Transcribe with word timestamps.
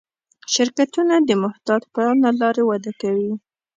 شرکتونه 0.53 1.15
د 1.27 1.29
محتاط 1.43 1.81
پلان 1.93 2.17
له 2.25 2.31
لارې 2.41 2.63
وده 2.69 2.91
کوي. 3.01 3.33